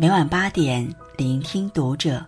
[0.00, 2.24] 每晚八点，聆听读者。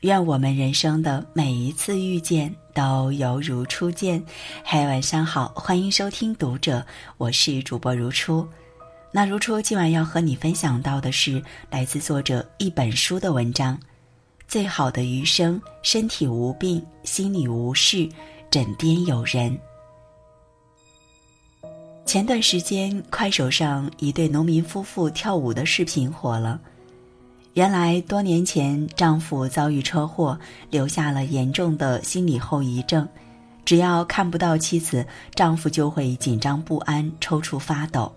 [0.00, 4.22] 愿我们人生的每一次遇见都犹如初见。
[4.62, 6.84] 嗨，晚上好，欢迎收听读者，
[7.16, 8.46] 我是主播如初。
[9.10, 13.80] 那如初今晚要和你分享到的是来自作者一本书的文章：
[14.46, 18.06] 最好的余生，身体无病，心里无事，
[18.50, 19.58] 枕边有人。
[22.04, 26.60] 前段时间，快手上一对农民夫妇跳舞的视频火了。
[27.58, 30.38] 原来多年前，丈夫遭遇车祸，
[30.70, 33.08] 留下了严重的心理后遗症。
[33.64, 35.04] 只要看不到妻子，
[35.34, 38.14] 丈夫就会紧张不安、抽搐发抖。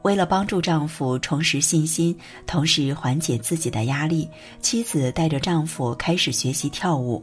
[0.00, 2.16] 为了帮助丈夫重拾信心，
[2.46, 4.26] 同时缓解自己的压力，
[4.62, 7.22] 妻子带着丈夫开始学习跳舞。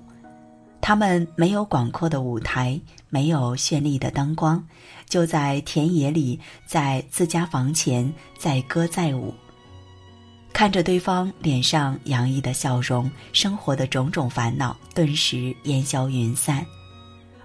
[0.81, 2.79] 他们没有广阔的舞台，
[3.09, 4.63] 没有绚丽的灯光，
[5.09, 9.33] 就在田野里，在自家房前载歌载舞。
[10.53, 16.65] 看着对方脸上洋溢的笑容，生活的种种烦恼顿时烟消云散。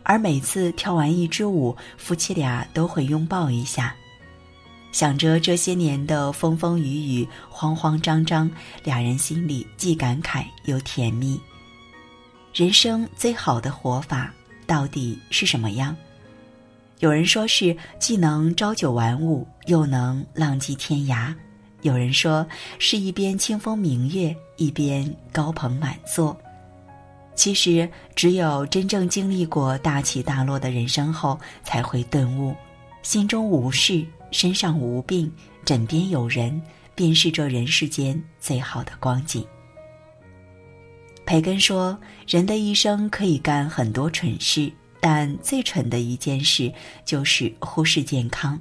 [0.03, 3.97] 而每次跳完一支舞，夫妻俩都会拥抱一下，
[4.93, 8.49] 想着这些年的风风雨雨、慌慌张张，
[8.85, 11.41] 俩人心里既感慨又甜蜜。
[12.55, 14.33] 人生最好的活法
[14.67, 15.97] 到底是什么样？
[17.01, 21.35] 有人说是既能朝九晚五，又能浪迹天涯；
[21.83, 22.47] 有人说
[22.79, 26.37] 是一边清风明月，一边高朋满座。
[27.35, 32.53] 其实，只有真正经历过大起大落的人生后，才会顿悟：
[33.03, 35.33] 心中无事，身上无病，
[35.65, 36.61] 枕边有人，
[36.97, 39.47] 便是这人世间最好的光景。
[41.25, 46.73] 培根说：“人的一生可以干很多蠢事，但最蠢的一件事
[47.05, 48.61] 就是忽视健康。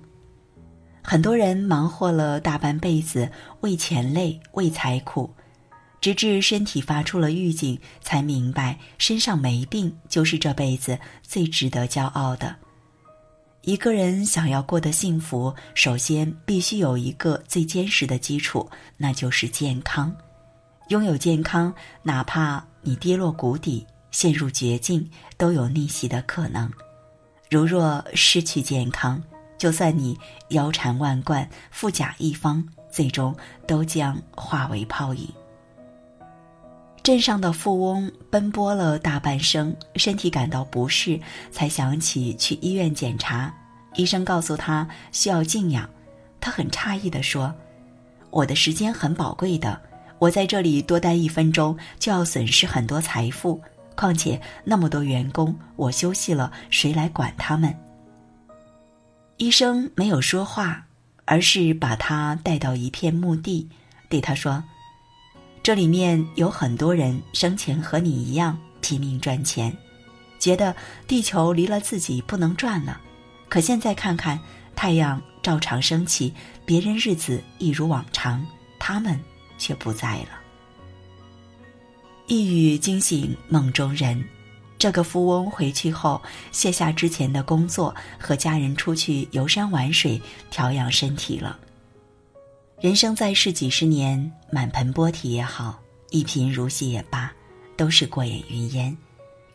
[1.09, 5.33] 很多人忙活了大半辈子，为钱累，为财苦，
[6.01, 12.53] 直至身体发出了预警，才明白身上没病就是这辈子最值得骄傲的。
[13.61, 20.13] 一个人想要过得幸福，首先必须有一个最坚实的基础，那就是健康。”
[20.89, 21.73] 拥有健康，
[22.03, 26.69] 哪怕你跌落谷底、陷入绝境，都有逆袭的可能。
[27.49, 29.23] 如若失去健康，
[29.57, 30.17] 就算你
[30.49, 33.35] 腰缠万贯、富甲一方，最终
[33.65, 35.27] 都将化为泡影。
[37.03, 41.19] 镇上的富翁奔波了大半生，身体感到不适，
[41.51, 43.53] 才想起去医院检查。
[43.95, 45.89] 医生告诉他需要静养，
[46.41, 47.53] 他很诧异地说
[48.29, 49.81] ：“我的时间很宝贵的。”
[50.19, 53.61] 我在这里多待一分钟就要损失很多财富，
[53.95, 57.71] 况且那么多员工，我休息了谁来管他们？
[59.37, 60.87] 医生没有说话，
[61.25, 63.69] 而是把他带到一片墓地，
[64.09, 64.63] 对他说
[65.61, 69.75] ：“这里面有很多人生前和你一样拼命赚钱，
[70.39, 70.75] 觉得
[71.07, 72.99] 地球离了自己不能转了。
[73.47, 74.39] 可现在看看，
[74.75, 76.33] 太阳照常升起，
[76.65, 78.45] 别人日子一如往常，
[78.79, 79.19] 他们……”
[79.59, 80.29] 却不在了。
[82.27, 84.23] 一语惊醒梦中人，
[84.77, 86.21] 这个富翁回去后
[86.51, 90.21] 卸下之前的工作，和家人出去游山玩水，
[90.51, 91.57] 调养身体了。
[92.79, 95.79] 人生在世几十年，满盆波体也好，
[96.11, 97.31] 一贫如洗也罢，
[97.75, 98.95] 都是过眼云烟。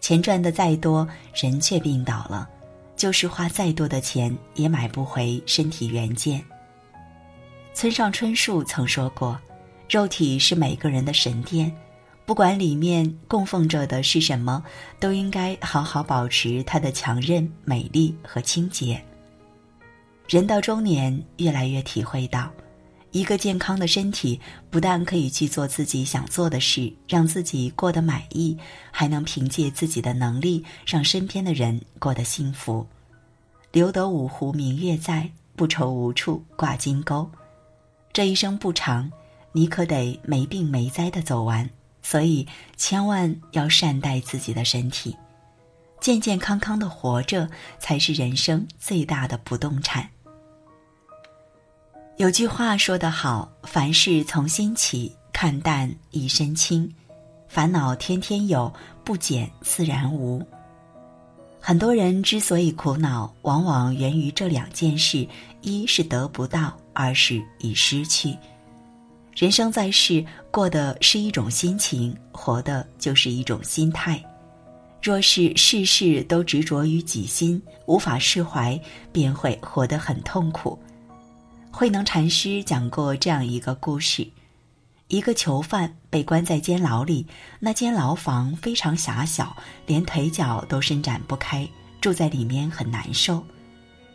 [0.00, 2.48] 钱赚的再多，人却病倒了，
[2.96, 6.44] 就是花再多的钱，也买不回身体原件。
[7.72, 9.38] 村上春树曾说过。
[9.88, 11.70] 肉体是每个人的神殿，
[12.24, 14.62] 不管里面供奉着的是什么，
[15.00, 19.02] 都应该好好保持它的强韧、美丽和清洁。
[20.28, 22.50] 人到中年，越来越体会到，
[23.10, 24.40] 一个健康的身体
[24.70, 28.56] 不但可以去做自己想做的事，让自己过得满意，
[28.90, 32.86] 还能凭借自己的能力让身边的人过得幸福。
[33.72, 37.28] 留得五湖明月在，不愁无处挂金钩。
[38.12, 39.10] 这一生不长。
[39.54, 41.68] 你可得没病没灾的走完，
[42.02, 42.46] 所以
[42.76, 45.16] 千万要善待自己的身体，
[46.00, 50.08] 健健康康的活着才是人生最大的不动产。
[52.18, 56.92] 有句话说得好：“凡事从心起，看淡一身轻，
[57.48, 58.72] 烦恼天天有，
[59.02, 60.44] 不减自然无。”
[61.64, 65.26] 很多人之所以苦恼，往往源于这两件事：
[65.60, 68.36] 一是得不到，二是已失去。
[69.34, 74.22] 人生在世，过的是一种心情，活的就是一种心态。
[75.02, 78.78] 若是事事都执着于己心，无法释怀，
[79.10, 80.78] 便会活得很痛苦。
[81.70, 84.28] 慧能禅师讲过这样一个故事：
[85.08, 87.26] 一个囚犯被关在监牢里，
[87.58, 89.56] 那间牢房非常狭小，
[89.86, 91.66] 连腿脚都伸展不开，
[92.02, 93.42] 住在里面很难受。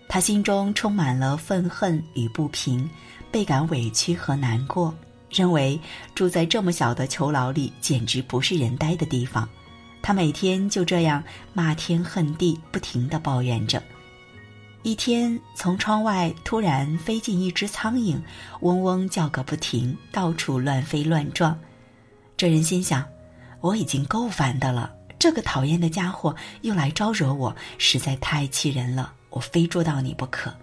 [0.08, 2.88] 他心中充满了愤恨与不平，
[3.32, 4.94] 倍感委屈和难过，
[5.30, 5.80] 认为
[6.16, 9.48] 住在这么小的囚牢里简直不是人待的地方。
[10.02, 13.82] 他每天就这样骂天恨地，不停地抱怨着。
[14.84, 18.18] 一天，从窗外突然飞进一只苍蝇，
[18.62, 21.60] 嗡嗡叫个不停，到处乱飞乱撞。
[22.38, 23.04] 这人心想：
[23.60, 29.12] 我已经够烦的了，这个讨厌的家伙又来招惹我，实在太气人了。
[29.30, 30.56] 我非捉到你不可。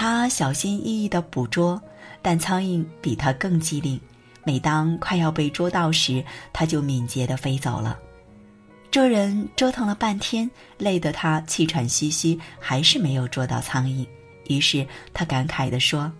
[0.00, 1.82] 他小心翼翼地捕捉，
[2.22, 4.00] 但苍蝇比他更机灵。
[4.44, 7.98] 每当快要被捉到时，他就敏捷地飞走了。
[8.92, 10.48] 这人折腾了半天，
[10.78, 14.06] 累得他气喘吁吁，还是没有捉到苍蝇。
[14.46, 16.12] 于是他感慨地说：“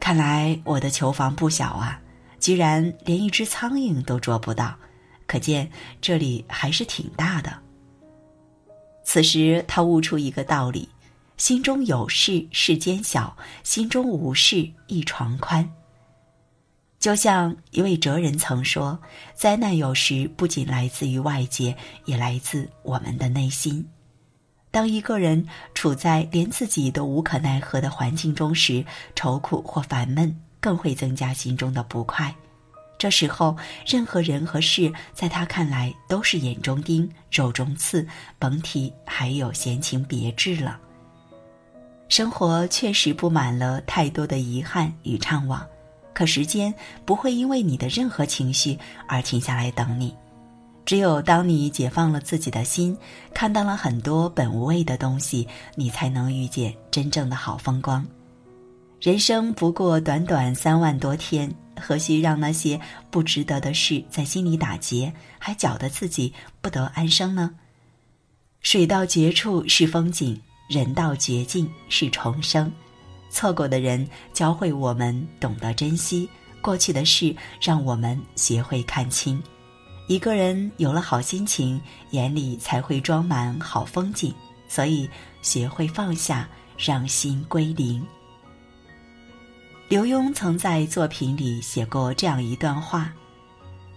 [0.00, 2.02] 看来我的囚房不小啊，
[2.40, 4.74] 居然连一只苍蝇都捉不到，
[5.28, 5.70] 可见
[6.00, 7.56] 这里还是挺大的。”
[9.06, 10.88] 此时他悟出一个道理：
[11.40, 13.34] 心中有事，世间小；
[13.64, 15.66] 心中无事，一床宽。
[16.98, 19.00] 就像一位哲人曾说
[19.34, 23.88] ：“灾难有时不仅来自于外界，也来自我们的内心。
[24.70, 28.84] 当一个人处在连自己都无可奈何的环境中时，
[29.16, 32.34] 愁苦或烦闷更会增加心中的不快。
[32.98, 33.56] 这时候，
[33.86, 38.06] 任何人和事在他看来都是眼中钉、肉中刺，
[38.38, 40.78] 甭提还有闲情别致了。
[42.10, 45.58] 生活确实布满了太多的遗憾与怅惘。”
[46.12, 46.74] 可时间
[47.06, 48.76] 不会因为你的任何情绪
[49.06, 50.14] 而停下来等你，
[50.84, 52.94] 只有当你解放了自己的心，
[53.32, 55.46] 看到了很多本无味的东西，
[55.76, 58.04] 你才能遇见真正的好风光。
[59.00, 62.78] 人生不过短短三万多天，何须让那些
[63.08, 67.54] 不值得的事在心里打结，还搅得自己不得安生呢？
[68.60, 70.38] 水到绝处是风景，
[70.70, 72.72] 人到绝境是重生。
[73.28, 76.30] 错过的人教会我们懂得珍惜，
[76.62, 79.42] 过去的事让我们学会看清。
[80.06, 81.80] 一个人有了好心情，
[82.10, 84.32] 眼里才会装满好风景。
[84.68, 85.10] 所以，
[85.42, 88.06] 学会放下，让心归零。
[89.88, 93.12] 刘墉曾在作品里写过这样一段话：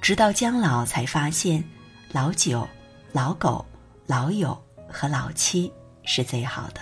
[0.01, 1.63] 直到将老，才发现，
[2.11, 2.67] 老九、
[3.11, 3.63] 老狗、
[4.07, 4.59] 老友
[4.89, 5.71] 和老七
[6.03, 6.81] 是最好的。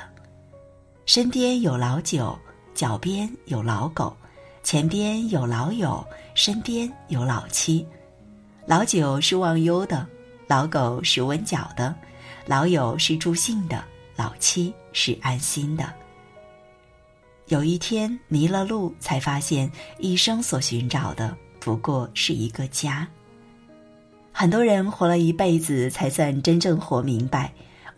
[1.06, 2.38] 身边有老九，
[2.74, 4.16] 脚边有老狗，
[4.64, 7.86] 前边有老友，身边有老七。
[8.66, 10.08] 老九是忘忧的，
[10.48, 11.94] 老狗是温脚的，
[12.46, 13.84] 老友是助兴的，
[14.16, 15.92] 老七是安心的。
[17.48, 23.06] 有一天迷了路，才发现一生所寻找的不过是一个家。
[24.32, 27.52] 很多人活了一辈子，才算真正活明白。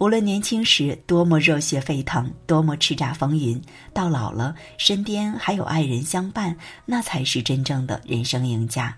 [0.03, 3.61] 无论年轻时多么热血沸腾，多么叱咤风云，
[3.93, 8.97] 到老了身边还有爱人相伴，那才是真正的人生赢家。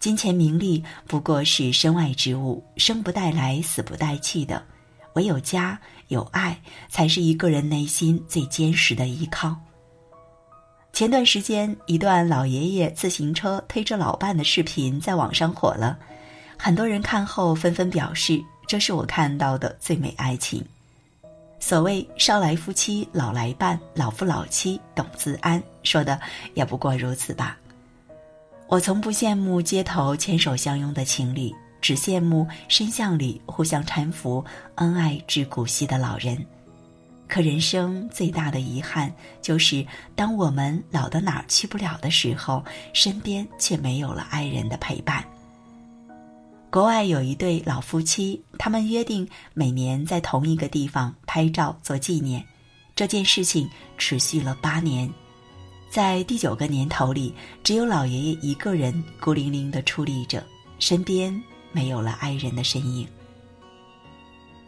[0.00, 4.64] 金钱名利不过是身外之物，生不带来，死不带去的。
[5.12, 6.58] 唯有家有爱，
[6.88, 9.54] 才是一个人内心最坚实的依靠。
[10.94, 15.98] 前段时间，一段老爷爷自行车推着老伴的视频在网上火了，
[16.56, 18.42] 很多人看后纷纷表示。
[18.68, 20.64] 这是我看到的最美爱情。
[21.58, 26.20] 所谓“少来夫妻老来伴，老夫老妻懂自安”，说的
[26.54, 27.58] 也不过如此吧。
[28.68, 34.44] 我从不羡慕街头牵手相拥的情侣，只羡慕深巷里互相搀扶、
[34.74, 36.46] 恩爱至古稀的老人。
[37.26, 39.84] 可人生最大的遗憾，就是
[40.14, 45.24] 当我们老到哪儿去不了的时候，身边却没有了爱人的陪伴。
[46.70, 52.44] 国外有一对老夫妻，他们约定每年在同一个地方拍照做纪念。
[52.94, 55.10] 这件事情持续了八年，
[55.90, 57.32] 在第九个年头里，
[57.64, 60.44] 只有老爷爷一个人孤零零的矗立着，
[60.78, 63.08] 身边没有了爱人的身影。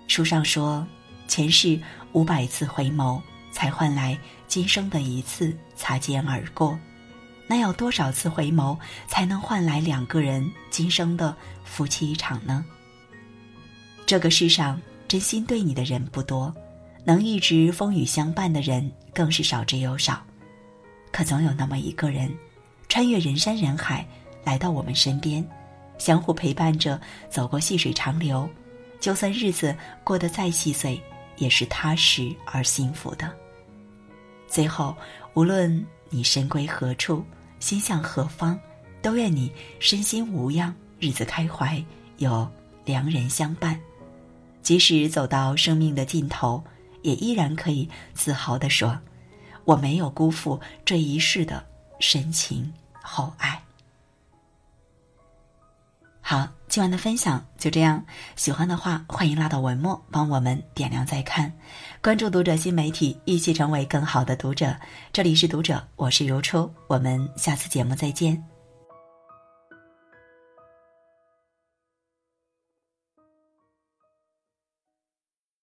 [0.08, 0.86] 书上说，
[1.28, 1.78] 前世
[2.12, 3.20] 五百次回眸，
[3.52, 6.78] 才换来今生的一次擦肩而过。
[7.50, 8.78] 那要多少次回眸，
[9.08, 12.64] 才能换来两个人今生的夫妻一场呢？
[14.06, 16.54] 这个世上真心对你的人不多，
[17.02, 20.22] 能一直风雨相伴的人更是少之又少。
[21.10, 22.32] 可总有那么一个人，
[22.88, 24.06] 穿越人山人海
[24.44, 25.44] 来到我们身边，
[25.98, 28.48] 相互陪伴着走过细水长流。
[29.00, 31.02] 就算日子过得再细碎，
[31.36, 33.28] 也是踏实而幸福的。
[34.46, 34.96] 最后，
[35.34, 37.24] 无论你身归何处。
[37.60, 38.58] 心向何方？
[39.02, 41.82] 都愿你身心无恙，日子开怀，
[42.18, 42.50] 有
[42.84, 43.80] 良人相伴。
[44.62, 46.62] 即使走到生命的尽头，
[47.02, 49.00] 也依然可以自豪地说
[49.64, 51.64] ：“我没有辜负这一世的
[51.98, 53.62] 深情厚爱。”
[56.30, 58.00] 好，今晚的分享就这样。
[58.36, 61.52] 喜欢的话，欢迎拉到文末帮我们点亮再看，
[62.00, 64.76] 关注读者新媒体，一起成为更好的读者。
[65.12, 68.49] 这里是读者，我是如初，我们下次节目再见。